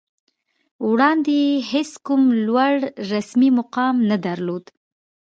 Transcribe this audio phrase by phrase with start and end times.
[0.89, 2.75] وړاندې یې هېڅ کوم لوړ
[3.11, 4.65] رسمي مقام نه درلود